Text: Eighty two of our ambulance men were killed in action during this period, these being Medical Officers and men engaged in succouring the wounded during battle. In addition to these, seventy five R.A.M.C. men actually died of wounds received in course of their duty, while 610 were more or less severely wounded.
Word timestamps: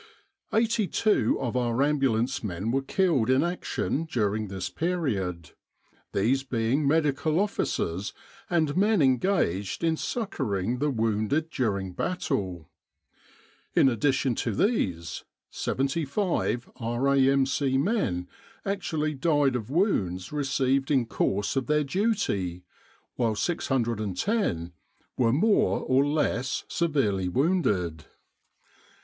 Eighty 0.51 0.87
two 0.87 1.37
of 1.39 1.55
our 1.55 1.83
ambulance 1.83 2.43
men 2.43 2.71
were 2.71 2.81
killed 2.81 3.29
in 3.29 3.43
action 3.43 4.05
during 4.11 4.47
this 4.47 4.67
period, 4.67 5.51
these 6.11 6.41
being 6.41 6.87
Medical 6.87 7.39
Officers 7.39 8.11
and 8.49 8.75
men 8.75 9.03
engaged 9.03 9.83
in 9.83 9.95
succouring 9.95 10.79
the 10.79 10.89
wounded 10.89 11.51
during 11.51 11.91
battle. 11.93 12.67
In 13.75 13.87
addition 13.89 14.33
to 14.41 14.55
these, 14.55 15.23
seventy 15.51 16.03
five 16.03 16.67
R.A.M.C. 16.77 17.77
men 17.77 18.27
actually 18.65 19.13
died 19.13 19.55
of 19.55 19.69
wounds 19.69 20.31
received 20.31 20.89
in 20.89 21.05
course 21.05 21.55
of 21.55 21.67
their 21.67 21.83
duty, 21.83 22.63
while 23.17 23.35
610 23.35 24.73
were 25.15 25.31
more 25.31 25.81
or 25.81 26.03
less 26.03 26.63
severely 26.69 27.29
wounded. 27.29 28.05